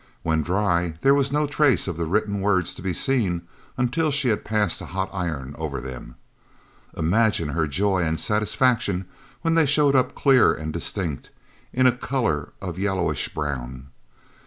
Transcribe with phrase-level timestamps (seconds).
[0.23, 3.43] When dry, there was no trace of the written words to be seen
[3.77, 6.15] until she had passed a hot iron over them.
[6.97, 9.05] Imagine her joy and satisfaction
[9.43, 11.29] when they showed up clear and distinct,
[11.71, 13.89] in a colour of yellowish brown.